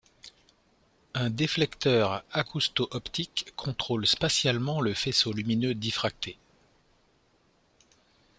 Un 1.13 1.29
déflecteur 1.29 2.23
acousto-optique 2.31 3.53
contrôle 3.55 4.07
spatialement 4.07 4.81
le 4.81 4.95
faisceau 4.95 5.31
lumineux 5.31 5.75
diffracté. 5.75 6.39